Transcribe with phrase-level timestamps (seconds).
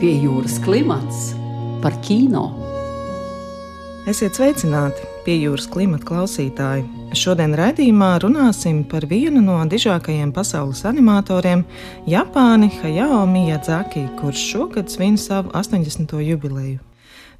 [0.00, 1.34] Pie jūras klimats
[1.82, 2.46] par kino.
[4.08, 6.86] Esiet sveicināti, pie jūras klimata klausītāji.
[7.20, 11.66] Šodien raidījumā runāsim par vienu no dižākajiem pasaules animatoriem,
[12.08, 16.16] Japāni Hayao Miyazaki, kurš šogad svin savu 80.
[16.30, 16.80] jubileju.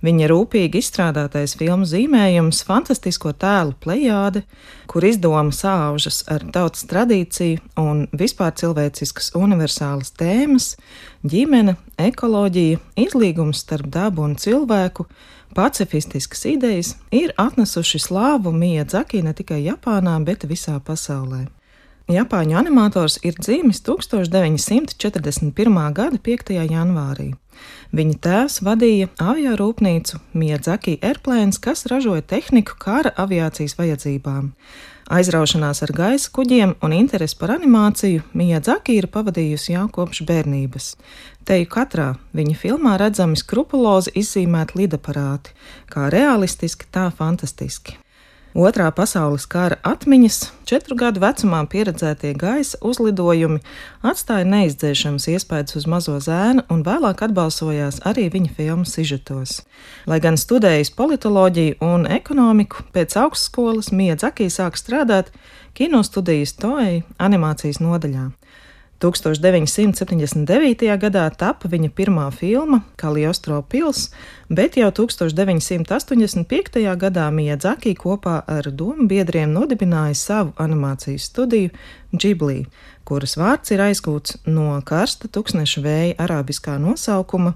[0.00, 4.46] Viņa rūpīgi izstrādātais filmu zīmējums, fantastisko tēlu plejāde,
[4.88, 10.72] kur izdoma sāužas ar tautas tradīciju un vispār cilvēciskas universālas tēmas-
[11.32, 15.04] ģimene, ekoloģija, izlīgums starp dabu un cilvēku,
[15.54, 21.46] pacifistiskas idejas ir atnesuši slāvu Mija Dzaki ne tikai Japānā, bet visā pasaulē.
[22.08, 25.92] Japāņu animators ir dzimis 1941.
[25.92, 26.50] gada 5.
[26.70, 27.34] janvārī.
[27.92, 34.52] Viņa tēvs vadīja avio rūpnīcu Miedzaki Airplanes, kas ražoja tehniku kara aviācijas vajadzībām.
[35.10, 40.92] Aizraušanās ar gaisa kuģiem un interesi par animāciju Miedzaki ir pavadījusi jau kopš bērnības.
[41.44, 45.56] Teju katrā viņa filmā redzami skrupulozi izzīmēti lidaparāti,
[45.90, 47.98] kā realistiski, tā fantastiski.
[48.50, 53.60] Otrā pasaules kara atmiņas, četru gadu vecumā pieredzētie gaisa uzlidojumi
[54.02, 59.60] atstāja neizdzēšams iespējas uz mazo zēnu un vēlāk atbalsojās arī viņa filmu sižetos.
[60.10, 65.30] Lai gan studējis politoloģiju un ekonomiku, pēc augstskolas Miedzakī sāk strādāt
[65.78, 68.32] kinostudijas Toei animācijas nodaļā.
[69.00, 70.84] 1979.
[71.00, 74.10] gadā tapa viņa pirmā filma Kaliostro pils,
[74.52, 76.82] bet jau 1985.
[77.00, 81.70] gadā Miedzaki kopā ar domu biedriem nodibināja savu animācijas studiju
[82.12, 82.66] Ghibli,
[83.08, 87.54] kuras vārds ir aizgūts no karsta tūkstneša vēja arabiskā nosaukuma.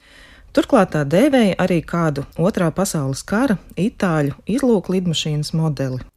[0.55, 6.14] Turklāt tā dēvēja arī kādu otrā pasaules kara itāļu izlūku lidmašīnas modeli.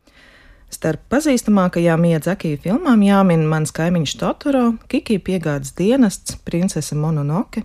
[0.68, 7.64] Starp pazīstamākajām iedzakīju filmām jāmin mans kaimiņš Totoro, Kiki piegādes dienests, princese Mononoke,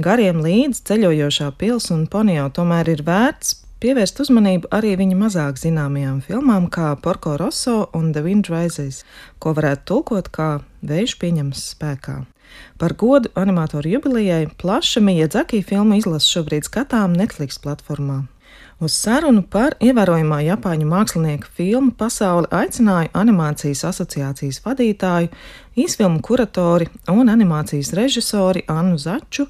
[0.00, 6.22] gariem līdz ceļojošā pils un ponijā tomēr ir vērts pievērst uzmanību arī viņa mazāk zināmajām
[6.26, 9.04] filmām, kā Porco Rosso un The Wind Rises,
[9.38, 10.48] ko varētu tulkot kā
[10.88, 12.16] Vējš pieņems spēkā.
[12.80, 18.22] Par godu animatoru jubilejai plaša Mija Dzakī filmu izlasa šobrīd skatām Netflix platformā.
[18.78, 25.32] Uz sarunu par ievērojamā Japāņu mākslinieka filmu pasauli aicināja animācijas asociācijas vadītāju,
[25.82, 29.48] īsfilmu kuratori un animācijas režisori Annu Začu,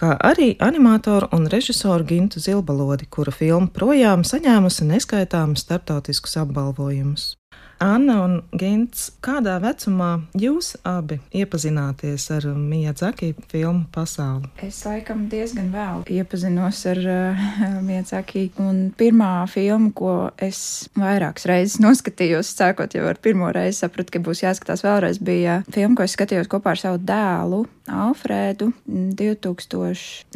[0.00, 7.34] kā arī animatoru un režisoru Gintu Zilbalodi, kura filma projām saņēmusi neskaitāmus starptautiskus apbalvojumus.
[7.80, 14.50] Anna un Gins, kādā vecumā jūs abi iepazināties ar Miyazaki filmu pasauli?
[14.66, 17.40] Es laikam diezgan vēl iepazinos ar uh,
[17.88, 24.12] Miyazaki, un pirmā filma, ko es vairākas reizes noskatījos, sākot jau ar pirmo reizi, sapratu,
[24.12, 27.64] ka būs jāskatās vēlreiz, bija filma, ko es skatījos kopā ar savu dēlu.
[27.88, 28.76] Alfrēdu
[29.16, 30.28] 2009.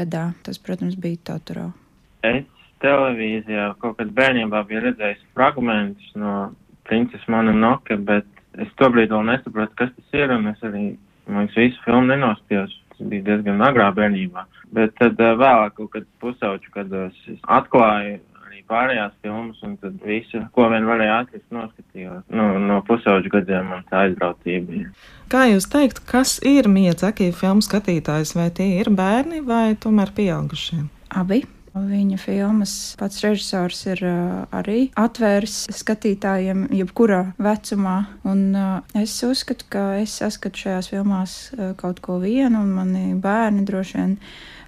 [0.00, 0.24] gadā.
[0.48, 1.68] Tas, protams, bija Totoro.
[2.24, 2.53] Es
[2.84, 6.52] televīzijā kaut kad bērnībā bija redzējis fragmentus no
[6.84, 8.28] Princeses Mononoke, bet
[8.60, 10.84] es tobrīd vēl nesapratu, kas tas ir, un es arī,
[11.26, 12.76] man liekas, visu filmu nenospījos.
[12.94, 14.44] Tas bija diezgan agrā bērnībā.
[14.74, 19.96] Bet tad uh, vēlāk, kaut kad pusauču, kad es atklāju arī pārējās filmas, un tad
[20.06, 22.22] visu, ko vien varēja atrast, noskatījos.
[22.30, 24.84] No, no pusauģu gadiem man tā aizrautība.
[25.32, 28.36] Kā jūs teikt, kas ir Miyazaki filmu skatītājs?
[28.38, 30.84] Vai tie ir bērni vai tomēr pieaugušie?
[31.18, 31.42] Abi.
[31.74, 34.02] Viņa filmas pats režisors ir
[34.54, 37.96] arī atvērs skatītājiem jebkurā vecumā.
[38.30, 38.44] Un,
[38.94, 41.34] es uzskatu, ka es saskatu šajās filmās
[41.80, 44.16] kaut ko vienu, un mani bērni droši vien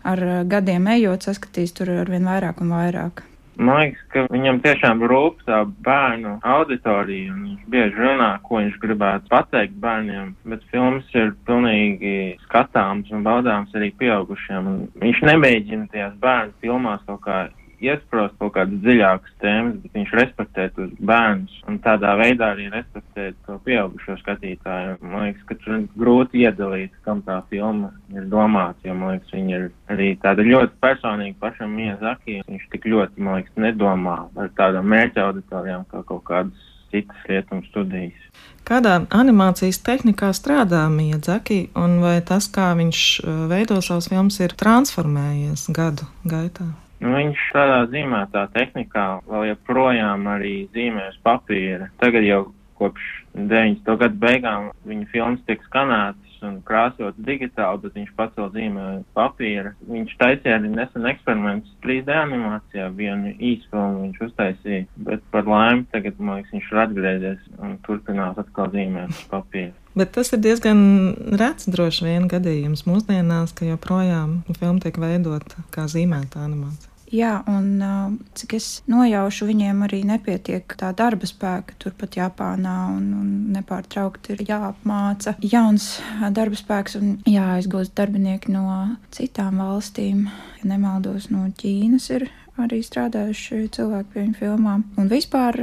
[0.07, 3.23] ar gadiem ejot saskatīs tur ar vien vairāk un vairāk.
[3.57, 8.77] Man liekas, ka viņam tiešām rūp tā bērnu auditorija, un viņš bieži runā, ko viņš
[8.83, 15.89] gribētu pateikt bērniem, bet filmas ir pilnīgi skatāms un baudāms arī pieaugušiem, un viņš nemēģina
[15.95, 17.39] tajās bērnu filmās kaut kā
[17.85, 23.29] iesprost kaut kādas dziļākas tēmas, bet viņš respektē tos bērnus un tādā veidā arī respektē
[23.47, 24.97] to pieaugušo skatītāju.
[25.03, 29.35] Man liekas, ka tur ir grūti iedalīt, kam tā filma ir domāta, jo man liekas,
[29.37, 32.41] viņa ir arī tāda ļoti personīga pašam Miezaki.
[32.49, 37.69] Viņš tik ļoti, man liekas, nedomā par tādām mērķa auditorijām kā kaut kādas citas rietums
[37.71, 38.23] studijas.
[38.67, 44.57] Kādā animācijas tehnikā strādā Miedzaki, un vai tas, kā viņš uh, veido savus filmas, ir
[44.59, 46.73] transformējies gadu gaitā?
[47.01, 51.91] Nu, viņš tādā zīmētā tehnikā vēl joprojām arī zīmē uz papīra.
[52.01, 52.41] Tagad jau
[52.81, 53.05] kopš
[53.37, 53.99] 90.
[54.01, 58.87] gadu beigām viņa filmas tiek skanētas un krāsotas digitāli, bet viņš vēl zīmē
[59.17, 59.73] papīra.
[59.89, 66.19] Viņš taisīja arī nesen eksperimentus 3D animācijā, vienu īsfilmu viņš uztaisīja, bet par laimi tagad,
[66.19, 69.73] man liekas, viņš ir atgriezies un turpinās atkal zīmēt uz papīra.
[69.97, 70.81] Bet tas ir diezgan
[71.41, 76.96] rets droši vien gadījums mūsdienās, ka joprojām filma tiek veidota kā zīmēta animācija.
[77.15, 77.83] Jā, un
[78.35, 84.43] cik es nojaušu, viņiem arī nepietiek tā darba spēka turpat Japānā, un, un nepārtraukti ir
[84.49, 86.01] jāapmāca jauns
[86.35, 88.67] darba spēks un jāizgūst darbinieki no
[89.15, 90.27] citām valstīm.
[90.59, 92.27] Ja nemaldos, no Ķīnas ir
[92.61, 94.85] arī strādājuši cilvēki pie viņu filmām.
[94.99, 95.59] Un vispār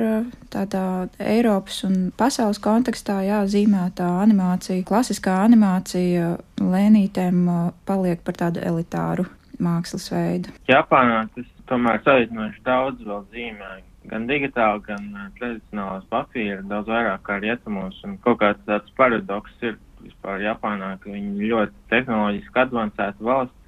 [0.54, 0.86] tādā
[1.19, 7.48] Eiropas un pasaules kontekstā jāzīmētā animācija, klasiskā animācija lēnītēm
[7.89, 9.28] paliek par tādu elitāru
[9.63, 10.54] mākslas veidu.
[10.69, 13.71] Japānā tas tomēr salīdzinoši daudz vēl zīmē.
[14.12, 18.00] Gan digitāli, gan uh, tradicionālās papīra daudz vairāk kā rietumos.
[18.04, 23.60] Un kaut kāds tāds paradoks ir vispār Japānā, ka viņi ļoti tehnoloģiski advancēta valsts.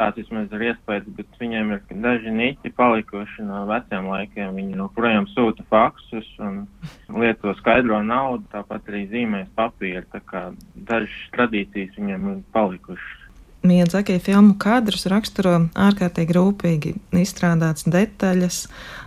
[0.00, 4.54] Tāds vismaz ir iespējas, bet viņiem ir daži niķi palikuši no veciem laikiem.
[4.56, 6.62] Viņi joprojām sūta faksus un
[7.20, 10.06] lieto skaidro naudu, tāpat arī zīmēs papīru.
[10.14, 10.46] Tā kā
[10.88, 13.19] dažas tradīcijas viņiem ir palikušas.
[13.62, 18.62] Miedzaki filmu kadrus raksturo ārkārtīgi rūpīgi izstrādāts detaļas,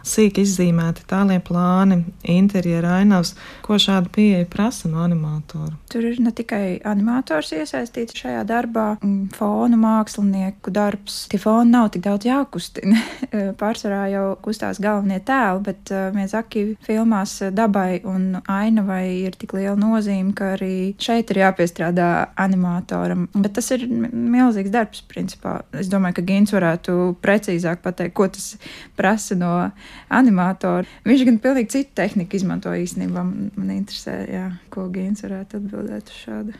[0.05, 3.33] sīki izzīmēti tālie plāni, interjera ainavas,
[3.65, 5.73] ko šāda pieeja prasa no animatoru.
[5.89, 8.85] Tur ir ne tikai animators iesaistīts šajā darbā,
[9.33, 11.23] fonu mākslinieku darbs.
[11.31, 13.01] Tie foni nav tik daudz jākustina.
[13.61, 19.79] Pārsvarā jau kustās galvenie tēli, bet uh, Miedzaki filmās dabai un ainavai ir tik liela
[19.79, 23.25] nozīme, ka arī šeit ir jāpiestrādā animatoram.
[23.33, 23.88] Bet tas ir
[24.43, 25.61] milzīgs darbs, principā.
[25.79, 28.53] Es domāju, ka Gins varētu precīzāk pateikt, ko tas
[28.99, 29.53] prasa no
[30.13, 30.85] animatora.
[31.07, 33.23] Viņš gan pilnīgi citu tehniku izmanto īstenībā.
[33.23, 36.59] Man, man interesē, jā, ko Gins varētu atbildēt uz šādu.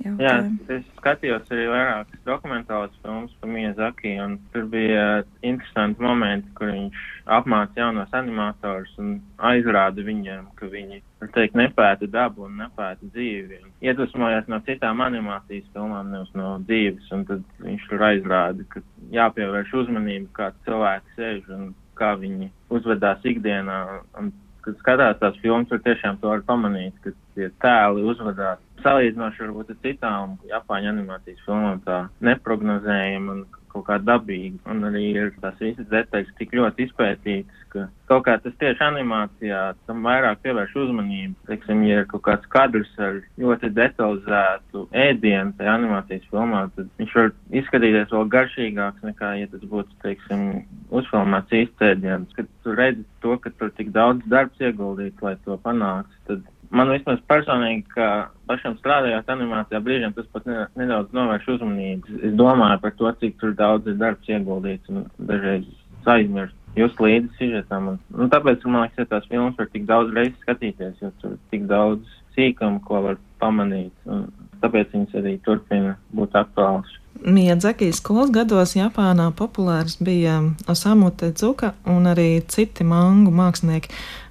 [0.00, 0.22] Jautājumu.
[0.24, 0.34] Jā,
[0.72, 5.02] es skatījos arī vairākas dokumentālas filmas par Miyazaki, un tur bija
[5.44, 7.02] interesanti momenti, kur viņš
[7.36, 9.18] apmāca jaunos animatorus un
[9.50, 13.60] aizrāda viņiem, ka viņi, var teikt, nepēta dabu un nepēta dzīvi.
[13.60, 18.84] Un iedvesmojās no citām animācijas filmām, nevis no dzīves, un tad viņš tur aizrāda, ka
[19.12, 23.82] jāpievērš uzmanība, kā cilvēki sēž un kā viņi uzvedās ikdienā.
[24.16, 24.32] Un,
[24.64, 29.72] kad skatās tās filmas, tur tiešām to var pamanīt, ka tie tēli uzvedās salīdzinoši varbūt
[29.74, 34.58] ar citām Japāņu animācijas filmām tā neprognozējami un kaut kā dabīgi.
[34.70, 39.60] Un arī ir tās visas detaļas tik ļoti izpētītas, ka kaut kā tas tieši animācijā
[39.86, 41.36] tam vairāk pievērš uzmanību.
[41.48, 47.16] Teiksim, ja ir kaut kāds kadrs ar ļoti detalizētu ēdienu tajā animācijas filmā, tad viņš
[47.20, 47.32] var
[47.62, 50.46] izskatīties vēl garšīgāks nekā, ja tas būtu, teiksim,
[50.90, 52.34] uzfilmēts īstēdiens.
[52.36, 56.92] Kad tu redzi to, ka tur tik daudz darbs ieguldīts, lai to panāktu, tad man
[56.94, 58.06] vismaz personīgi, ka
[58.50, 60.46] pašam strādājot animācijā, brīžiem tas pat
[60.78, 62.20] nedaudz novērš uzmanību.
[62.30, 65.66] Es domāju par to, cik tur daudz ir darbs ieguldīts un dažreiz
[66.08, 66.56] aizmirst.
[66.78, 67.88] Jūs līdzi sižetam.
[67.92, 71.34] Un, nu, tāpēc, man liekas, ja tās filmas var tik daudz reizes skatīties, jo tur
[71.34, 73.92] ir tik daudz sīkumu, ko var pamanīt.
[74.06, 74.28] Un
[74.62, 76.94] tāpēc viņas arī turpina būt aktuāls.
[77.20, 80.38] Miedzaki skolas gados Japānā populārs bija
[80.70, 83.90] Osamu Tezuka un arī citi mangu mākslinieki.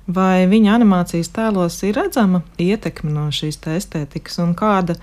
[0.09, 4.95] Vai viņa animācijas tēlos ir redzama ietekme no šīs estētikas, un kāda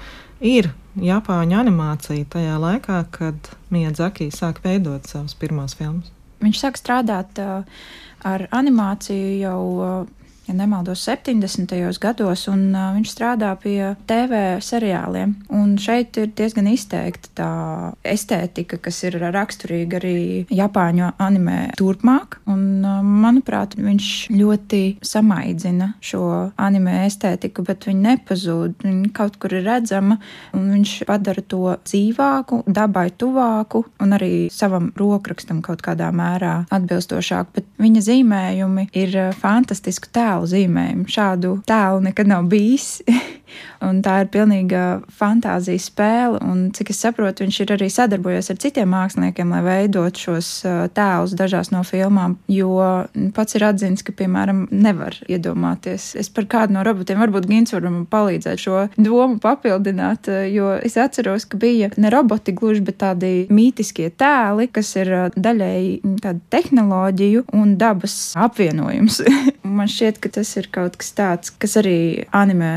[0.43, 6.11] ir Japāņu animācija tajā laikā, kad Miedzaki sāk veidot savas pirmās filmas?
[6.43, 7.62] Viņš sāk strādāt uh,
[8.26, 11.98] ar animāciju jau uh, ja nemaldos, 70.
[12.00, 15.34] gados, un uh, viņš strādā pie TV seriāliem.
[15.54, 17.50] Un šeit ir diezgan izteikta tā
[18.06, 20.19] estētika, kas ir raksturīga arī
[20.55, 22.38] Japāņu animē turpmāk.
[22.46, 26.22] Un, uh, manuprāt, viņš ļoti samaidzina šo
[26.62, 28.79] animē estētiku, bet viņa nepazūd.
[28.86, 30.20] Viņa kaut kur ir redzama,
[30.55, 37.53] un viņš padara to dzīvāku, dabai tuvāku un arī savam rokrakstam kaut kādā mērā atbilstošāk.
[37.56, 41.08] Bet viņa zīmējumi ir fantastiski tēli tēlu zīmējumu.
[41.08, 43.00] Šādu tēlu nekad nav bijis.
[43.84, 44.82] un tā ir pilnīga
[45.19, 46.40] fantāzijas spēle.
[46.44, 50.50] Un, cik es saprotu, viņš ir arī sadarbojies ar citiem māksliniekiem, lai veidot šos
[50.96, 52.36] tēlus dažās no filmām.
[52.50, 52.76] Jo
[53.36, 56.12] pats ir atzīts, ka, piemēram, nevar iedomāties.
[56.19, 61.46] Es par kādu no robotiem varbūt Gins varam palīdzēt šo domu papildināt, jo es atceros,
[61.48, 67.76] ka bija ne roboti gluži, bet tādi mītiskie tēli, kas ir daļēji tāda tehnoloģiju un
[67.81, 69.22] dabas apvienojums.
[69.76, 71.99] Man šķiet, ka tas ir kaut kas tāds, kas arī
[72.35, 72.73] animē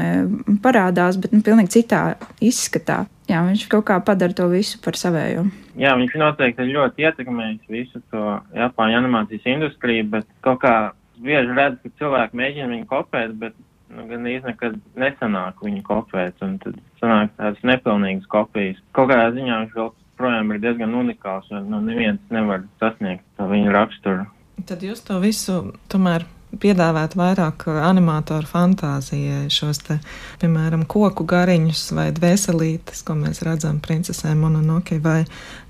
[0.63, 2.03] parādās, bet nu, pilnīgi citā
[2.39, 3.03] izskatā.
[3.29, 5.43] Jā, viņš kaut kā padara to visu par savēju.
[5.79, 10.75] Jā, viņš noteikti ir ļoti ietekmējis visu to Japāņu animācijas industriju, bet kaut kā
[11.21, 13.57] bieži redz, ka cilvēki mēģina viņu kopēt, bet
[13.93, 18.81] nu, gan nekad nesanāk viņu kopēt, un tad sanāk tādas nepilnīgas kopijas.
[18.97, 23.47] Kaut kādā ziņā viņš vēl projām ir diezgan unikāls, un nu, neviens nevar sasniegt to
[23.51, 24.27] viņa raksturu.
[24.67, 26.25] Tad jūs to visu tomēr
[26.57, 29.99] piedāvāt vairāk animatoru fantāzijai šos te,
[30.41, 35.23] piemēram, koku gariņus vai dvēselītes, ko mēs redzam princesē Mononoke, vai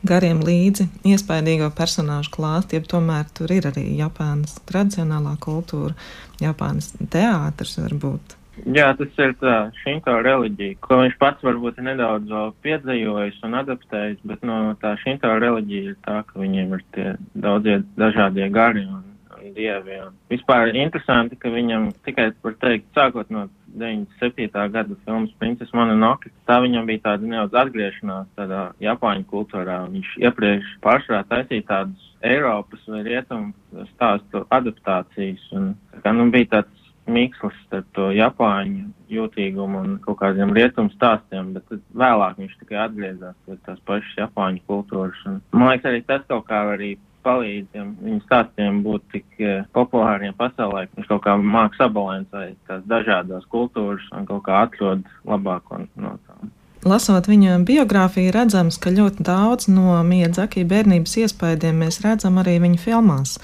[0.08, 5.96] gariem līdzi iespaidīgo personāžu klāstu, ja tomēr tur ir arī Japānas tradicionālā kultūra,
[6.40, 8.40] Japānas teātris varbūt.
[8.68, 12.32] Jā, tas ir tā šinto reliģija, ko viņš pats varbūt nedaudz
[12.66, 17.78] piedzīvojis un adaptējis, bet no tā šinto reliģija ir tā, ka viņiem ir tie daudzie
[18.00, 19.06] dažādie gari un,
[19.50, 20.00] un dievi.
[20.06, 24.50] Un vispār interesanti, ka viņam tikai par teikt, sākot no 97.
[24.74, 29.82] gada filmas Princess Mononoke, tā viņam bija tāda nedaudz atgriešanās tādā Japāņu kultūrā.
[29.92, 36.88] Viņš iepriekš pārsvarā taisīja tādus Eiropas vai Rietumu stāstu adaptācijas, un kā, nu, bija tāds
[37.10, 43.38] mikslis starp to Japāņu jūtīgumu un kaut kādiem rietumu stāstiem, bet vēlāk viņš tikai atgriezās
[43.46, 45.24] pie tās pašas Japāņu kultūras.
[45.30, 46.92] Un, man liekas, arī tas kaut kā arī
[47.26, 52.56] palīdz ja viņu stāstiem būt tik uh, populāriem pasaulē, ka viņš kaut kā māk sabalansēt
[52.70, 56.54] tās dažādas kultūras un kaut kā atrod labāko no tām.
[56.88, 62.80] Lasot viņa biogrāfiju, redzams, ka ļoti daudz no Miedzaki bērnības iespaidiem mēs redzam arī viņa
[62.80, 63.36] filmās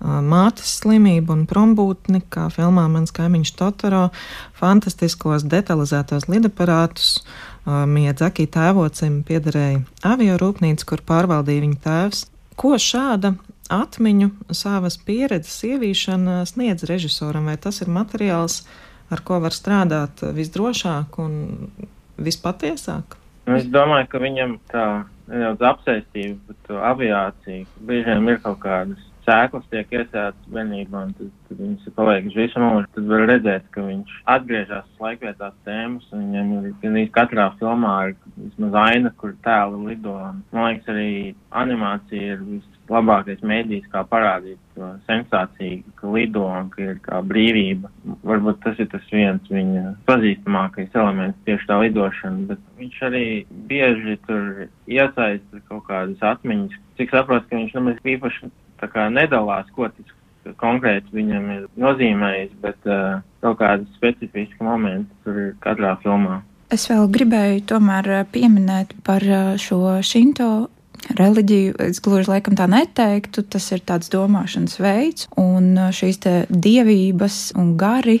[0.00, 4.10] mātes slimību un prombūtni, kā filmā Mans kaimiņš Totoro,
[4.54, 7.24] fantastiskos detalizētos lidaparātus.
[7.66, 12.26] Miedzaki tēvocim piederēja avio rūpnīca, kur pārvaldīja viņa tēvs.
[12.56, 13.34] Ko šāda
[13.72, 18.62] atmiņu, savas pieredzes ievīšana sniedz režisoram, vai tas ir materiāls,
[19.12, 21.34] ar ko var strādāt visdrošāk un
[22.16, 23.18] vispatiesāk?
[23.46, 24.86] Nu, es domāju, ka viņam tā
[25.30, 31.60] nedaudz apsēstība par aviāciju biežiem ir kaut kādas sēklas tiek iesētas bērnībā, un tad, tad
[31.62, 32.90] viņas ir palikušas visu mūžu.
[32.96, 38.16] Tad var redzēt, ka viņš atgriežas laikvietās tēmas, un viņam ir gandrīz katrā filmā ir
[38.36, 40.16] vismaz aina, kur tēli lido.
[40.54, 41.10] Man liekas, arī
[41.62, 42.44] animācija ir
[42.86, 47.90] vislabākais mēdījis, kā parādīt to sensāciju, ka lido un ka ir kā brīvība.
[48.26, 53.26] Varbūt tas ir tas viens viņa pazīstamākais elements, tieši tā lidošana, bet viņš arī
[53.70, 56.78] bieži tur iesaista kaut kādas atmiņas.
[56.96, 58.52] Cik saprotu, ka viņš nemaz īpaši
[59.10, 65.50] nedalās, ko tas konkrēti viņam ir nozīmējis, bet uh, kaut kādi specifiski momenti tur ir
[65.64, 66.42] katrā filmā.
[66.70, 69.22] Es vēl gribēju tomēr pieminēt par
[69.62, 70.68] šo šinto
[71.14, 71.76] reliģiju.
[71.86, 78.18] Es gluži laikam tā neteiktu, tas ir tāds domāšanas veids, un šīs dievības un gari,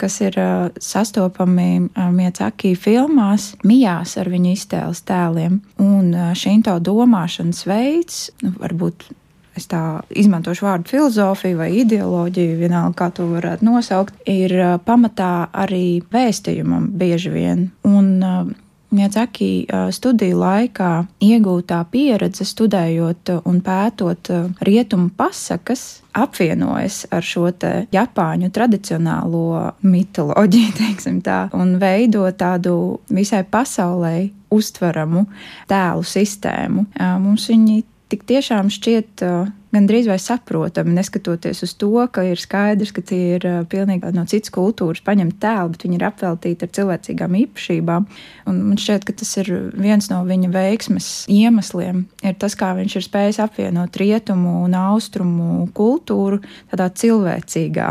[0.00, 0.36] kas ir
[0.82, 1.86] sastopami
[2.16, 5.60] Miecaki filmās, mijās ar viņa iztēles tēliem.
[5.82, 9.08] Un šinto domāšanas veids, nu, varbūt
[9.56, 14.54] es tā izmantošu vārdu filozofija vai ideoloģija, vienalga kā to varētu nosaukt, ir
[14.86, 17.66] pamatā arī vēstījumam bieži vien.
[17.88, 18.54] Un,
[18.96, 20.90] Miedzaki studiju laikā
[21.26, 24.30] iegūtā pieredze, studējot un pētot
[24.62, 27.50] rietumu pasakas, apvienojas ar šo
[27.92, 35.26] Japāņu tradicionālo mitoloģiju, teiksim tā, un veido tādu visai pasaulē uztveramu
[35.68, 36.86] tēlu sistēmu.
[37.26, 37.82] Mums viņi
[38.12, 43.36] tik tiešām šķiet uh, gandrīz vai saprotami, neskatoties uz to, ka ir skaidrs, ka tie
[43.36, 48.06] ir uh, pilnīgi no citas kultūras paņemti tēli, bet viņi ir apveltīti ar cilvēcīgām īpašībām.
[48.50, 52.98] Un man šķiet, ka tas ir viens no viņa veiksmes iemesliem, ir tas, kā viņš
[53.00, 57.90] ir spējis apvienot rietumu un austrumu kultūru tādā cilvēcīgā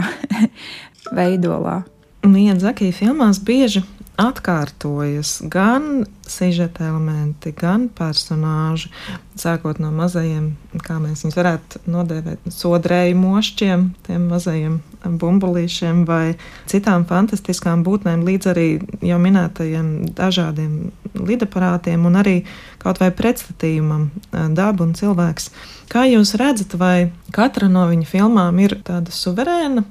[1.19, 1.81] veidolā.
[2.25, 3.84] Miedzakī filmās bieži
[4.22, 8.91] atkārtojas gan sižeta elementi, gan personāži.
[9.36, 10.53] Sākot no mazajiem,
[10.86, 16.36] kā mēs viņus varētu nodēvēt, sodrēju mošķiem, tiem mazajiem bumbulīšiem vai
[16.72, 18.67] citām fantastiskām būtnēm, līdz arī
[19.05, 20.77] jau minētajiem dažādiem
[21.15, 22.38] lidaparātiem un arī
[22.81, 25.51] kaut vai pretstatījumam daba un cilvēks.
[25.91, 29.86] Kā jūs redzat, vai katra no viņa filmām ir tāda suverēna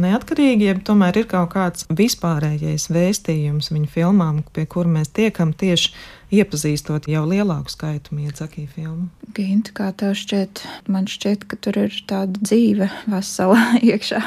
[0.00, 5.92] neatkarīgi, ja tomēr ir kaut kāds vispārējais vēstījums viņa filmām, pie kura mēs tiekam tieši
[6.34, 9.08] iepazīstot jau lielāku skaitu miedzakī filmu.
[9.36, 13.60] Ginta, kā tev šķiet, man šķiet, ka tur ir tāda dzīve vesela
[13.92, 14.22] iekšā.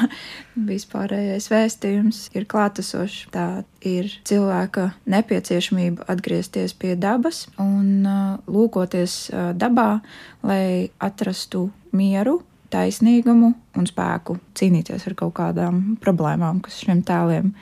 [0.68, 3.28] Vispārējais vēstījums ir klātesošs.
[3.34, 3.48] Tā
[3.86, 9.98] ir cilvēka nepieciešamība atgriezties pie dabas un uh, lūkoties uh, dabā,
[10.46, 12.40] lai atrastu mieru
[12.72, 17.52] taisnīgumu un spēku cīnīties ar kaut kādām problēmām, kas šiem tēliem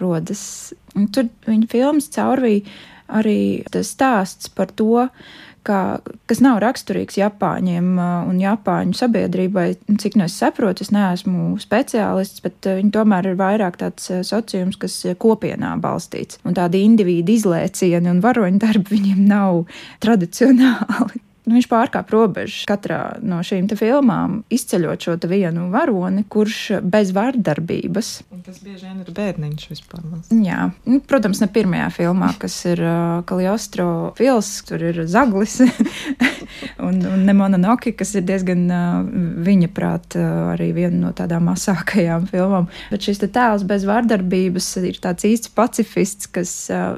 [0.00, 0.42] rodas.
[0.96, 2.66] Un tur viņa filmas caurvīja
[3.10, 5.08] arī tas stāsts par to,
[5.66, 9.66] ka, kas nav raksturīgs Japāņiem uh, un Japāņu sabiedrībai.
[10.00, 14.22] Cik no es saprotu, es neesmu speciālists, bet uh, viņi tomēr ir vairāk tāds uh,
[14.26, 16.40] sociums, kas kopienā balstīts.
[16.46, 19.64] Un tādi individu izlēcieni un varoņu darbi viņiem nav
[20.04, 27.12] tradicionāli nu, viņš pārkāp robežas katrā no šīm filmām, izceļot šo vienu varoni, kurš bez
[27.16, 28.12] vardarbības.
[28.46, 30.04] Tas bieži vien ir bērniņš vispār.
[30.34, 35.60] Jā, nu, protams, ne pirmajā filmā, kas ir uh, Kaliostro pils, tur ir Zaglis
[36.86, 38.66] un, un Nemona Noki, kas ir diezgan
[39.44, 42.68] viņa prāt arī viena no tādām masākajām filmām.
[42.90, 46.52] Bet šis tēls bez vardarbības ir tāds īsts pacifists, kas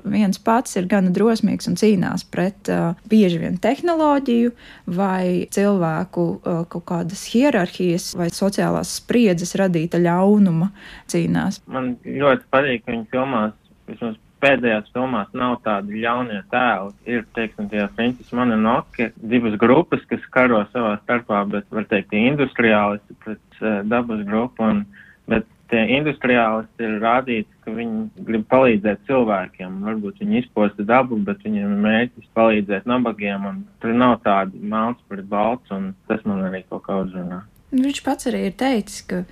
[0.05, 2.71] viens pats ir gana drosmīgs un cīnās pret
[3.11, 4.55] bieži vien tehnoloģiju
[4.99, 6.27] vai cilvēku
[6.73, 10.73] kaut kādas hierarhijas vai sociālās spriedzes radīta ļaunuma
[11.13, 11.63] cīnās.
[11.71, 13.57] Man ļoti patīk viņa filmās,
[13.91, 16.93] vismaz pēdējās filmās nav tādi ļaunie tēli.
[17.09, 23.19] Ir, teiksim, tie Francis Monenoke, divas grupas, kas karo savā starpā, bet, var teikt, industriālisti
[23.25, 24.85] pret uh, dabas grupu, un,
[25.31, 29.79] bet tie industriālisti ir rādīti, ka viņi grib palīdzēt cilvēkiem.
[29.87, 33.49] Varbūt viņi izposta dabu, bet viņiem ir mērķis palīdzēt nabagiem,
[33.81, 37.41] tur nav tāda melns pret balts, un tas man arī kaut kā uzrunā.
[37.73, 39.23] Viņš pats arī ir teicis, ka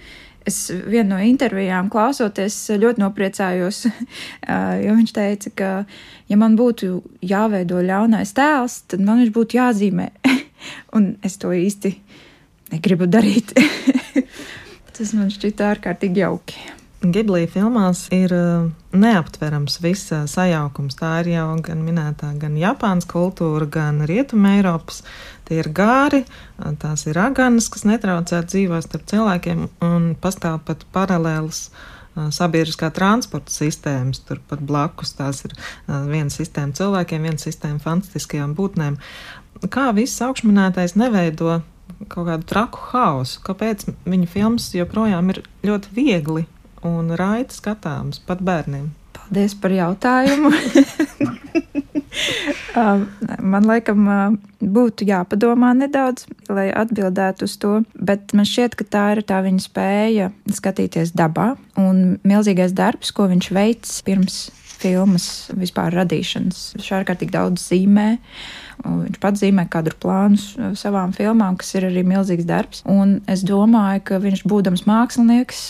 [0.49, 3.85] es vienu no intervijām klausoties ļoti nopriecājos,
[4.85, 5.70] jo viņš teica, ka,
[6.32, 10.11] ja man būtu jāveido ļaunais tēls, tad man viņš būtu jāzīmē.
[10.97, 11.94] un es to īsti
[12.73, 13.54] negribu darīt.
[14.97, 16.61] Tas man šķita ārkārtīgi jauki.
[17.00, 18.32] Giblī filmās ir
[18.92, 20.99] neaptverams viss sajaukums.
[20.99, 25.00] Tā ir jau gan minētā, gan Japānas kultūra, gan Rietuma Eiropas.
[25.50, 26.21] Tie ir gāri,
[26.78, 31.64] tās ir aganas, kas netraucē dzīvot starp cilvēkiem, un pastāv pat paralēlas
[32.30, 34.23] sabiedriskā transporta sistēmas.
[34.28, 35.57] Turpat blakus tās ir
[35.88, 39.00] viena sistēma cilvēkiem, viena sistēma fantastiskajām būtnēm.
[39.75, 41.59] Kā viss augšminētais neveido
[42.07, 43.42] kaut kādu traku haosu.
[43.50, 46.47] Kāpēc viņa filmas joprojām ir ļoti viegli
[46.87, 48.92] un raiti skatāmas pat bērniem?
[49.19, 50.54] Paldies par jautājumu.
[52.76, 53.04] Um,
[53.42, 54.06] man laikam
[54.61, 59.66] būtu jāpadomā nedaudz, lai atbildētu uz to, bet man šķiet, ka tā ir tā viņa
[59.66, 64.49] spēja skatīties dabā un milzīgais darbs, ko viņš veids pirms
[64.80, 66.61] filmas vispār radīšanas.
[66.78, 68.09] Viņš ārkārtīgi daudz zīmē.
[68.80, 70.46] Viņš pats zīmē kadru plānus
[70.81, 72.81] savām filmām, kas ir arī milzīgs darbs.
[72.88, 75.61] Un es domāju, ka viņš, būdams mākslinieks,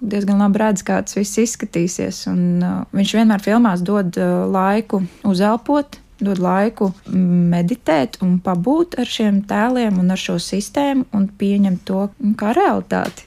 [0.00, 2.26] diezgan labi redz, kā tas viss izskatīsies.
[2.32, 2.60] Un
[2.96, 4.20] viņš vienmēr filmās dod
[4.52, 11.26] laiku uzelpot, dod laiku meditēt un pabūt ar šiem tēliem un ar šo sistēmu un
[11.40, 12.06] pieņemt to
[12.40, 13.26] kā realitāti.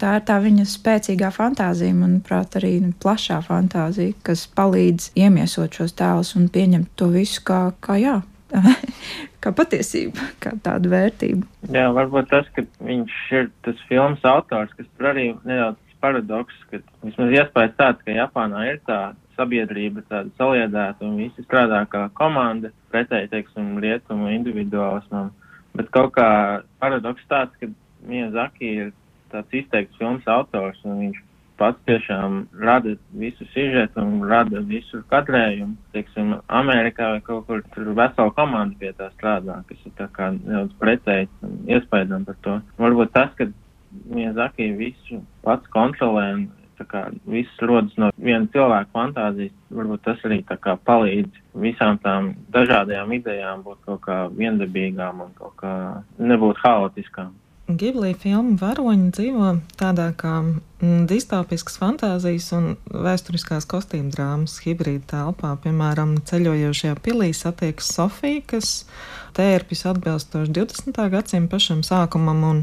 [0.00, 6.34] Tā ir tā viņa spēcīgā fantāzija, manuprāt, arī plašā fantāzija, kas palīdz iemiesot šos tēlus
[6.38, 8.16] un pieņemt to visu kā, kā jā,
[9.42, 11.46] kā patiesība, kā tāda vērtība.
[11.70, 16.82] Jā, varbūt tas, ka viņš ir tas filmas autors, kas tur arī nedaudz paradoks, ka
[17.06, 19.00] vismaz iespējas tāds, ka Japānā ir tā
[19.38, 25.32] sabiedrība tāda saliedēta un visi strādā kā komanda, pretēji, teiksim, rietumu individuālismam.
[25.74, 26.28] Bet kaut kā
[26.82, 27.70] paradoks tāds, ka
[28.04, 28.90] Miyazaki ir
[29.32, 31.22] tāds izteikts filmas autors un viņš
[31.58, 35.76] pats tiešām rada visu sižetu un rada visu kadrējumu.
[35.94, 40.32] Teiksim, Amerikā vai kaut kur tur vesela komanda pie tā strādā, kas ir tā kā
[40.34, 41.30] nedaudz pretēji
[41.76, 42.58] iespējam par to.
[42.80, 43.48] Varbūt tas, ka
[44.10, 46.48] Miyazaki visu pats kontrolē un
[46.88, 53.14] kā viss rodas no viena cilvēka fantāzijas, varbūt tas arī kā palīdz visām tām dažādajām
[53.20, 55.74] idejām būt kaut kā viendabīgām un kaut kā
[56.18, 57.32] nebūt haotiskām.
[57.64, 65.54] Giblī filmu varoņi dzīvo tādā kā mm, distopiskas fantāzijas un vēsturiskās kostīm drāmas hibrīda telpā.
[65.64, 68.74] Piemēram, ceļojošajā pilī satiekas Sofija, kas
[69.38, 71.00] tērpjas atbilstoši 20.
[71.16, 72.60] gadsimta pašam sākumam, un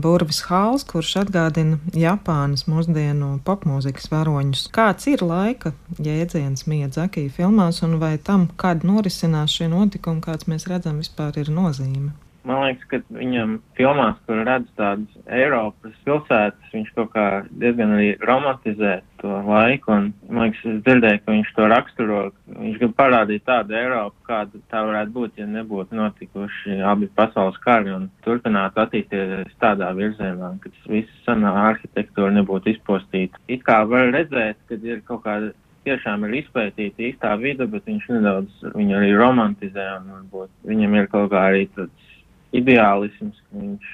[0.00, 4.66] Burvis Hāls, kurš atgādina Japānas mūsdienu popmūzikas varoņus.
[4.72, 10.68] Kāds ir laika jēdziens Miedzakī filmās, un vai tam, kad norisinās šie notikumi, kāds mēs
[10.70, 12.14] redzam, vispār ir nozīme?
[12.42, 17.26] Man liekas, ka viņam filmās, kur redz tādas Eiropas pilsētas, viņš kaut kā
[17.62, 19.92] diezgan arī romantizē to laiku.
[19.94, 22.18] Un, man liekas, es dzirdēju, ka viņš to raksturo.
[22.56, 27.94] Viņš grib parādīt tādu Eiropu, kāda tā varētu būt, ja nebūtu notikuši abi pasaules kari
[27.94, 33.38] un turpinātu attīstīties tādā virzienā, ka viss senā arhitektūra nebūtu izpostīta.
[33.46, 35.54] It kā var redzēt, ka ir kaut kāda
[35.86, 41.08] tiešām ir izpētīta īstā vide, bet viņš nedaudz viņu arī romantizē un varbūt viņam ir
[41.14, 42.10] kaut kā arī tāds
[42.56, 43.92] ideālisms, ka viņš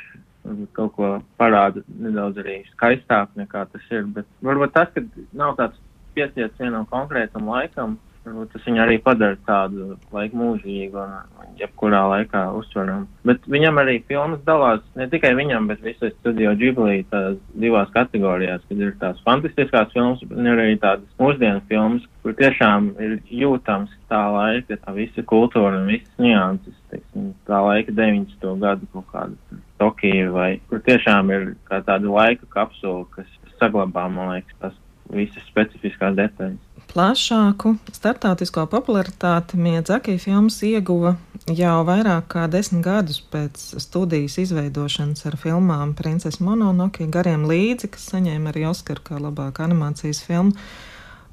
[0.48, 4.06] varbūt kaut ko parāda nedaudz arī skaistāk nekā tas ir.
[4.16, 5.04] Bet varbūt tas, ka
[5.36, 5.78] nav tāds
[6.16, 12.44] piesiets vienam konkrētam laikam, varbūt tas viņu arī padara tādu laiku mūžīgu un jebkurā laikā
[12.58, 13.06] uztveram.
[13.28, 18.64] Bet viņam arī filmas dalās, ne tikai viņam, bet visai studio Ghibli tās divās kategorijās,
[18.68, 24.20] kad ir tās fantastiskās filmas, ir arī tādas mūsdienu filmas, kur tiešām ir jūtams tā
[24.34, 28.52] laika, tā visa kultūra un visas nianses, teiksim, tā laika 90.
[28.62, 33.28] gadu kaut kāda Tokija vai kur tiešām ir kā tāda laika kapsula, kas
[33.60, 34.78] saglabā, man liekas, tas
[35.12, 36.67] visas specifiskās detaļas.
[36.98, 41.12] Plašāku startautisko popularitāti Miedzaki filmas ieguva
[41.46, 48.08] jau vairāk kā desmit gadus pēc studijas izveidošanas ar filmām Princese Mononoke, gariem līdzi, kas
[48.10, 50.58] saņēma arī Oskaru kā labākā animācijas filmu.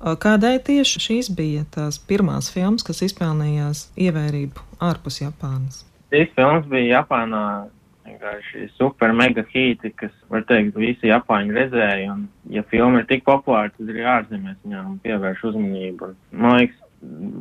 [0.05, 5.81] Kādēļ tieši šīs bija tās pirmās filmas, kas izpelnījās ievērību ārpus Japānas?
[6.13, 7.41] Šīs filmas bija Japānā
[8.05, 12.13] vienkārši super mega hīti, kas, var teikt, visi Japāņi redzēja.
[12.13, 16.11] Un, ja filma ir tik populāra, tad arī ārzemēs viņām pievērš uzmanību.
[16.11, 16.81] Un, man liekas,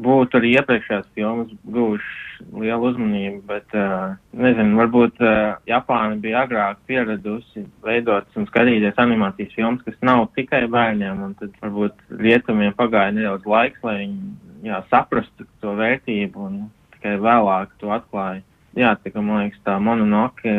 [0.05, 6.81] būtu arī iepriekšējās filmas guvuši lielu uzmanību, bet, uh, nezinu, varbūt uh, Japāna bija agrāk
[6.91, 13.15] pieradusi veidot un skatīties animācijas filmas, kas nav tikai bērniem, un tad varbūt rietumiem pagāja
[13.17, 16.59] nedaudz laiks, lai viņi jā, saprastu to vērtību un
[16.97, 18.43] tikai vēlāk to atklāja
[18.79, 20.55] jā, tā kā man liekas, tā mononoke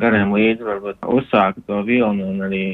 [0.00, 2.64] gariem līdzi varbūt uzsāka to vilni un arī,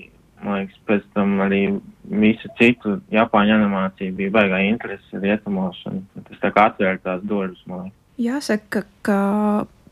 [0.44, 1.62] man liekas, pēc tam arī
[2.10, 7.60] visu citu Japāņu animāciju bija baigā interesi rietumos un tas tā kā atvēra tās durvis,
[7.66, 7.98] man liekas.
[8.20, 9.20] Jāsaka, ka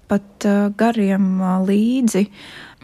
[0.08, 2.26] pat uh, gariem uh, līdzi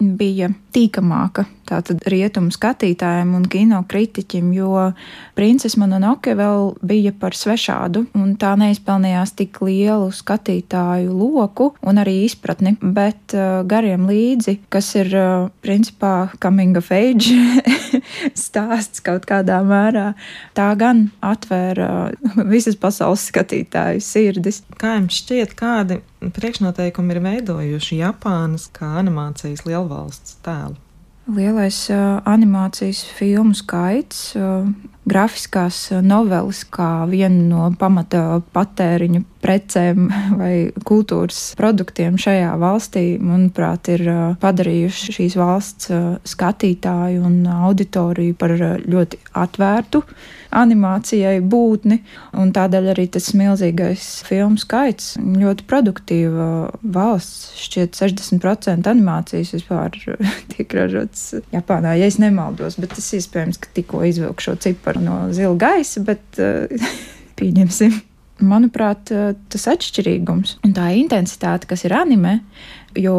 [0.00, 4.88] bija tīkamāka tātad rietumu skatītājiem un kino kritiķim, jo
[5.37, 12.24] Princese Mononoke vēl bija par svešādu, un tā neizpelnījās tik lielu skatītāju loku un arī
[12.26, 17.33] izpratni, bet uh, gariem līdzi, kas ir uh, principā coming of age
[18.46, 20.11] stāsts kaut kādā mērā,
[20.59, 24.64] tā gan atvēra uh, visas pasaules skatītāju sirdis.
[24.80, 30.78] Kā jums šķiet, kādi priekšnoteikumi ir veidojuši Japānas kā animācijas lielvalsts tēlu?
[31.34, 34.66] Lielais uh, animācijas filmu skaits, uh,
[35.08, 40.54] grafiskās noveles kā viena no pamata patēriņa precēm vai
[40.88, 44.07] kultūras produktiem šajā valstī, manuprāt, ir
[44.40, 45.90] padarījuši šīs valsts
[46.35, 50.02] skatītāju un auditoriju par ļoti atvērtu
[50.54, 51.98] animācijai būtni,
[52.38, 56.48] un tādēļ arī tas milzīgais filmu skaits ļoti produktīva
[56.94, 57.50] valsts.
[57.64, 59.98] Šķiet, 60% animācijas vispār
[60.54, 65.20] tiek ražotas Japānā, ja es nemaldos, bet tas iespējams, ka tikko izvilku šo ciparu no
[65.35, 66.42] zila gaisa, bet
[67.40, 68.02] pieņemsim
[68.48, 69.12] manuprāt,
[69.52, 72.38] tas atšķirīgums un tā intensitāte, kas ir anime,
[72.98, 73.14] jo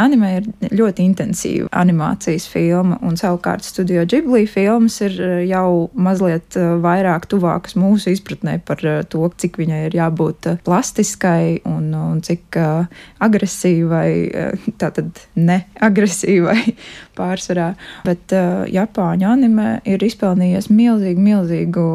[0.00, 6.56] anime ir ļoti intensīva animācijas filma, un savukārt studio Ghibli filmas ir eh, jau mazliet
[6.58, 12.56] eh, vairāk tuvākas mūsu izpratnē par to, cik viņai ir jābūt plastiskai un, un cik
[13.24, 14.10] agresīvai,
[14.80, 16.74] tātad neagresīvai
[17.18, 17.72] pārsvarā.
[18.06, 18.32] Bet
[18.72, 21.86] Japāņu anime ir izpelnījies milzīgu, milzīgu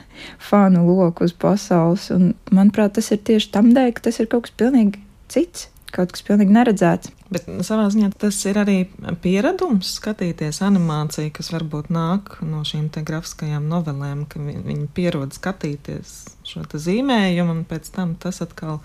[0.48, 2.10] fanu loku uz pasaules.
[2.14, 5.68] Un, manuprāt, tas ir tieši tam dēļ, ka tas ir kaut kas pilnīgi cits.
[5.94, 7.12] Kaut kas pilnīgi neredzēts.
[7.30, 8.76] Bet nu, savā ziņā tas ir arī
[9.22, 16.64] pieredums skatīties animāciju, kas varbūt nāk no šīm grafiskajām novelēm, ka viņi pierod skatīties šo
[16.66, 18.80] zīmējumu, un pēc tam tas atkal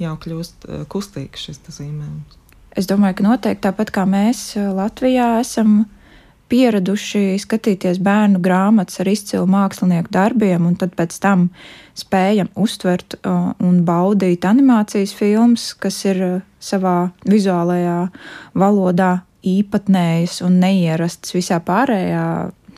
[0.00, 2.40] jau kļūst eh, kustīgs šis zīmējums.
[2.74, 5.84] Es domāju, ka noteikti tāpat kā mēs eh, Latvijā esam
[6.54, 11.48] pieraduši skatīties bērnu grāmatas ar izcilu mākslinieku darbiem, un tad pēc tam
[11.98, 18.04] spējam uztvert uh, un baudīt animācijas filmas, kas ir uh, savā vizuālajā
[18.54, 22.26] valodā īpatnējas un neierastas visā pārējā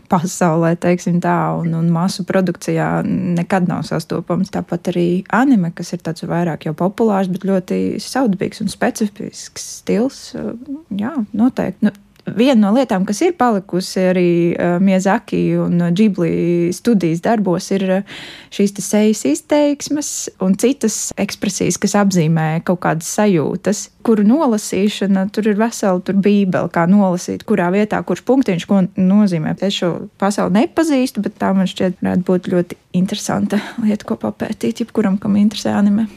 [0.06, 4.52] pasaulē, teiksim tā, un, un masu produkcijā nekad nav sastopams.
[4.54, 10.20] Tāpat arī anime, kas ir tāds vairāk jau populārs, bet ļoti saudabīgs un specifisks stils.
[10.38, 10.54] Uh,
[10.96, 11.90] jā, noteikti.
[11.90, 11.94] Nu,
[12.34, 18.16] viena no lietām, kas ir palikusi arī uh, Miyazaki un Ghibli studijas darbos, ir uh,
[18.54, 20.10] šīs sejas izteiksmes
[20.42, 26.70] un citas ekspresijas, kas apzīmē kaut kādas sajūtas, kuru nolasīšana tur ir vesela tur bībele,
[26.72, 29.56] kā nolasīt, kurā vietā, kurš punktiņš ko nozīmē.
[29.66, 34.84] Es šo pasauli nepazīstu, bet tā man šķiet varētu būt ļoti interesanta lieta, ko papētīt,
[34.84, 36.08] jebkuram, kam interesē anime.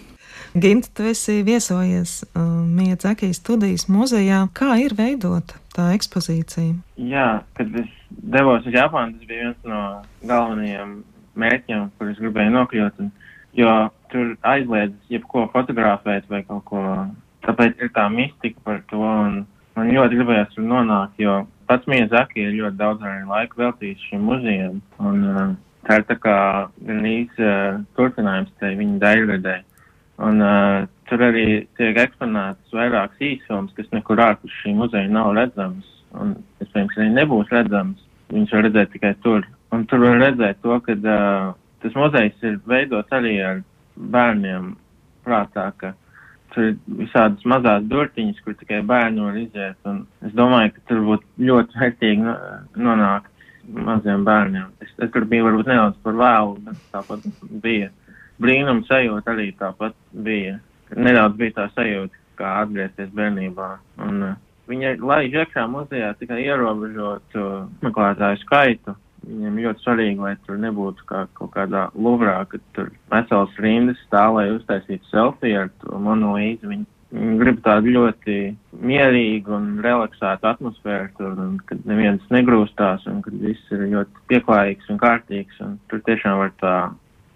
[0.58, 4.48] Gint, tu esi viesojies uh, Miyazaki studijas muzejā.
[4.58, 6.76] Kā ir veidota tā ekspozīcija?
[7.10, 9.84] Jā, kad es devos uz Japānu, tas bija viens no
[10.28, 11.00] galvenajiem
[11.40, 13.00] mērķiem, kurus gribēju nokļūt.
[13.04, 13.14] Un,
[13.58, 13.76] jo
[14.12, 16.84] tur aizliedz jebko fotografēt vai kaut ko.
[17.46, 19.06] Tāpēc ir tā mistika par to.
[19.78, 24.82] Man ļoti gribējās tur nonākt, jo pats Miyazaki ir ļoti daudz laika veltījis šim muzejam.
[25.00, 25.54] Un, uh,
[25.88, 26.38] tā ir tā kā
[26.90, 29.56] gan īsts uh, turpinājums tai viņa daļradē.
[30.28, 31.46] Un uh, tur arī
[31.78, 35.88] tiek eksponētas vairākas īsfilmas, kas nekur ārpus šī muzeja nav redzamas.
[36.20, 38.06] Un, iespējams, arī nebūs redzamas.
[38.34, 39.48] Viņus var redzēt tikai tur.
[39.74, 41.50] Un tur var redzēt to, ka uh,
[41.84, 43.64] tas muzejs ir veidots arī ar
[43.96, 44.72] bērniem
[45.26, 45.94] prātā, ka
[46.54, 49.78] tur ir visādas mazās durtiņas, kur tikai bērni var iziet.
[49.90, 52.38] Un es domāju, ka tur būtu ļoti vērtīgi no,
[52.90, 53.30] nonākt
[53.90, 54.72] maziem bērniem.
[54.82, 57.28] Es, es tur biju varbūt nedaudz par vēlu, bet tāpat
[57.64, 57.92] bija.
[58.40, 59.96] Brīnum sajūta arī tāpat
[60.26, 60.58] bija.
[60.98, 63.74] Nedaudz bija tā sajūta, kā atgriezties bērnībā.
[64.06, 64.38] Un, uh,
[64.70, 67.46] Viņa laiž iekšā muzejā tikai ierobežotu
[67.82, 68.94] meklētāju skaitu.
[69.26, 74.38] Viņiem ļoti svarīgi, lai tur nebūtu kā kaut kādā luvrā, kad tur vesels rindas stāv,
[74.38, 76.70] lai uztaisītu selfiju ar to monolīzi.
[76.70, 76.86] Viņi,
[77.18, 78.38] viņi grib tādu ļoti
[78.92, 84.94] mierīgu un relaksētu atmosfēru tur, un kad neviens negrūstās, un kad viss ir ļoti pieklājīgs
[84.94, 86.76] un kārtīgs, un tur tiešām var tā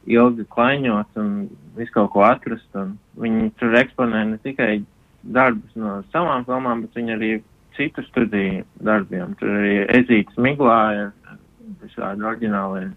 [0.10, 1.34] ilgi klaiņot un
[1.78, 2.80] visu kaut ko atrast,
[3.20, 4.84] viņi tur eksponē ne tikai
[5.24, 7.32] darbus no savām filmām, bet viņi arī
[7.78, 9.36] citu studiju darbiem.
[9.40, 11.38] Tur arī Ezīts Miglā ir
[11.82, 12.90] visādi oriģināli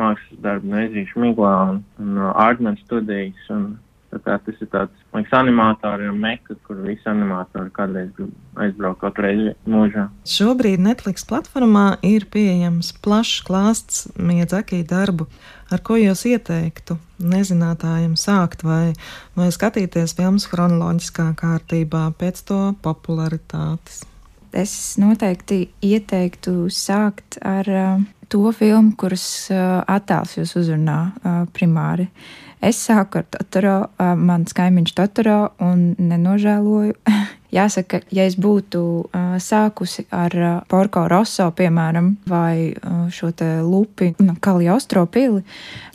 [0.00, 3.48] mākslas darbi no Ezīša Miglā un, un no Ardman studijas.
[3.54, 3.72] Un,
[4.18, 8.10] tas ir tāds, liekas, animatoriem meka, kur visi animatori kādreiz
[8.58, 10.08] aizbraukt kaut reizi mūžā.
[10.26, 15.28] Šobrīd Netflix platformā ir pieejams plašs klāsts Miedzakī darbu,
[15.70, 18.92] ar ko jūs ieteiktu nezinātājiem sākt vai,
[19.38, 24.02] vai skatīties filmas chronoloģiskā kārtībā pēc to popularitātes.
[24.50, 32.08] Es noteikti ieteiktu sākt ar uh, to filmu, kuras uh, attēls jūs uzrunā uh, primāri.
[32.10, 33.76] Uh, Es sāku ar Totoro,
[34.20, 36.96] mans kaimiņš Totoro, un nenožēloju.
[37.50, 43.48] Jāsaka, ja es būtu uh, sākusi ar uh, Porko Rosso, piemēram, vai uh, šo te
[43.66, 45.42] lupi, nu, Kaliostro pili,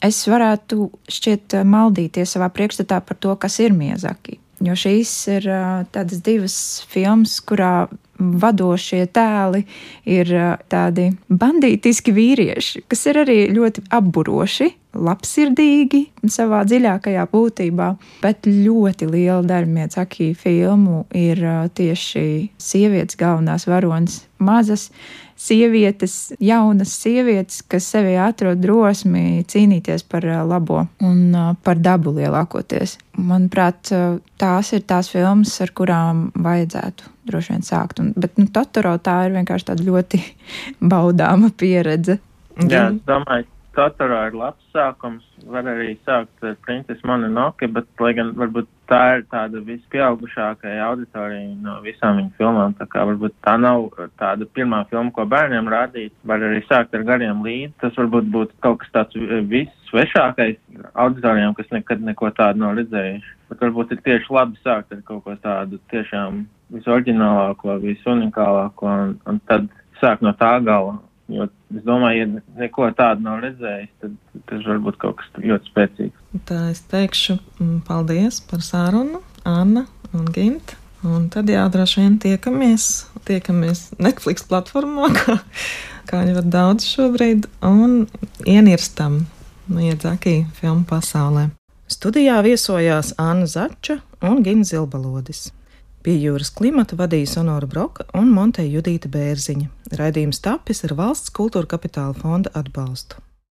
[0.03, 4.41] es varētu šķiet maldīties savā priekšstatā par to, kas ir Miezaki.
[4.63, 5.49] Jo šīs ir
[5.91, 7.87] tādas divas filmas, kurā
[8.19, 9.65] vadošie tēli
[10.07, 10.31] ir
[10.71, 17.89] tādi bandītiski vīrieši, kas ir arī ļoti apburoši, labsirdīgi savā dziļākajā būtībā,
[18.23, 21.41] bet ļoti liela daļa Miecaki filmu ir
[21.75, 24.89] tieši sievietes galvenās varonas, mazas
[25.35, 32.97] sievietes, jaunas sievietes, kas sevī atrod drosmi cīnīties par labo un par dabu lielākoties.
[33.15, 33.91] Manuprāt,
[34.41, 37.99] tās ir tās filmas, ar kurām vajadzētu droši vien sākt.
[38.03, 40.21] Un, bet nu, Totoro tā ir vienkārši tāda ļoti
[40.93, 42.19] baudāma pieredze.
[42.61, 45.25] Jā, es domāju, Totoro ir labs sākums.
[45.51, 51.43] Var arī sākt ar Princesi Mononoke, bet, lai gan varbūt tā ir tāda vispieaugušākajā auditorijā
[51.63, 53.87] no visām viņa filmām, tā kā varbūt tā nav
[54.19, 56.13] tāda pirmā filma, ko bērniem rādīt.
[56.27, 57.73] Var arī sākt ar gariem līdzi.
[57.81, 59.17] Tas varbūt būtu kaut kas tāds
[59.51, 60.59] vissvešākais
[60.93, 63.33] auditorijām, kas nekad neko tādu nav redzējuši.
[63.49, 66.45] Bet varbūt ir tieši labi sākt ar kaut ko tādu tiešām
[66.75, 69.67] visoriģinālāko, visunikālāko, un, un tad
[70.01, 70.97] sāk no tā gala.
[71.31, 74.17] Jo es domāju, ja neko tādu nav redzējis, tad
[74.49, 76.24] tas var būt kaut kas ļoti spēcīgs.
[76.43, 80.75] Tā es teikšu mm, paldies par sārunu, Anna un Ginta.
[81.05, 85.37] Un tad jā, droši vien tiekamies, tiekamies Netflix platformā, kā,
[86.09, 88.07] kā jau ir daudz šobrīd, un
[88.43, 89.23] ienirstam
[89.65, 91.47] Miedzakī filmu pasaulē.
[91.89, 95.47] Studijā viesojās Anna Zača un Gina Zilbalodis.
[96.05, 99.69] Pie jūras klimata vadīja Sonora Broka un Monteja Judīta Bērziņa.
[99.97, 103.21] Raidījums tapis ar valsts kultūra kapitāla fonda atbalstu.